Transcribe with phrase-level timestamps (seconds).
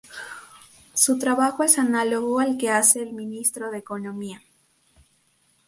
[0.95, 4.41] Su trabajo es análogo al que hace el ministro de economía.